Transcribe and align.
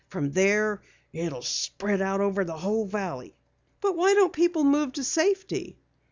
From 0.07 0.31
there 0.31 0.81
it'll 1.13 1.43
spread 1.43 2.01
out 2.01 2.21
over 2.21 2.43
the 2.43 2.57
whole 2.57 2.87
valley." 2.87 3.35
"But 3.81 3.95
why 3.95 4.15
don't 4.15 4.33
people 4.33 4.63
move 4.63 4.93
to 4.93 5.03
safety?" 5.03 5.77